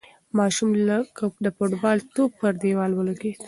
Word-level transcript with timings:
ماشوم 0.37 0.69
لکه 0.87 1.23
د 1.45 1.47
فوټبال 1.55 1.97
توپ 2.13 2.31
پر 2.39 2.53
دېوال 2.61 2.91
ولگېد. 2.95 3.37